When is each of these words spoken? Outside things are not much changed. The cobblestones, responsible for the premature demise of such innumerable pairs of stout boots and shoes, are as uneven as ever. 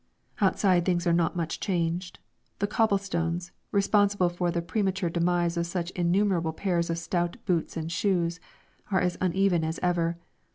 Outside 0.39 0.83
things 0.83 1.05
are 1.05 1.13
not 1.13 1.35
much 1.35 1.59
changed. 1.59 2.17
The 2.57 2.65
cobblestones, 2.65 3.51
responsible 3.71 4.29
for 4.29 4.49
the 4.49 4.59
premature 4.63 5.11
demise 5.11 5.57
of 5.57 5.67
such 5.67 5.91
innumerable 5.91 6.53
pairs 6.53 6.89
of 6.89 6.97
stout 6.97 7.37
boots 7.45 7.77
and 7.77 7.91
shoes, 7.91 8.39
are 8.89 8.99
as 8.99 9.15
uneven 9.21 9.63
as 9.63 9.79
ever. 9.83 10.17